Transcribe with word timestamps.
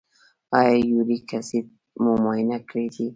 ایا 0.57 0.73
یوریک 0.89 1.27
اسید 1.37 1.67
مو 2.01 2.11
معاینه 2.23 2.57
کړی 2.69 2.85
دی؟ 2.93 3.05